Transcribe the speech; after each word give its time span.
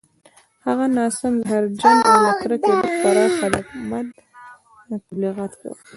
هغه 0.65 0.85
ناسم، 0.97 1.33
زهرجن 1.45 1.97
او 2.11 2.17
له 2.25 2.31
کرکې 2.41 2.71
ډک 2.79 2.85
پراخ 3.01 3.31
هدفمند 3.43 4.11
تبلیغات 4.89 5.53
کول 5.59 5.79